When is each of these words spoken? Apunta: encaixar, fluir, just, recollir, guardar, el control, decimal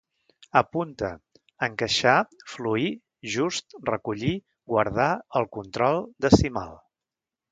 Apunta: 0.59 1.09
encaixar, 1.67 2.15
fluir, 2.53 2.87
just, 3.35 3.77
recollir, 3.91 4.33
guardar, 4.73 5.13
el 5.41 5.47
control, 5.59 6.01
decimal 6.27 6.75